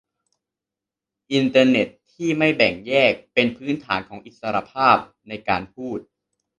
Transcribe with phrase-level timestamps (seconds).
[1.31, 5.99] อินเตอร์เน็ตที่ไม่แบ่งแยกเป็นพื้นฐานของอิสรภาพในการพูด